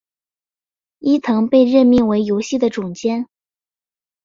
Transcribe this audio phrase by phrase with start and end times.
[0.97, 3.27] 伊藤被任命为游戏的总监。